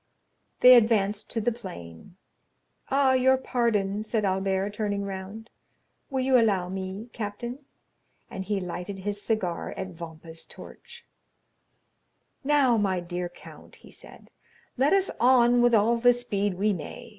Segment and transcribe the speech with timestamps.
[0.61, 2.15] They advanced to the plain.
[2.89, 5.51] "Ah, your pardon," said Albert, turning round;
[6.09, 7.65] "will you allow me, captain?"
[8.27, 11.05] And he lighted his cigar at Vampa's torch.
[12.43, 14.31] "Now, my dear count," he said,
[14.75, 17.09] "let us on with all the speed we may.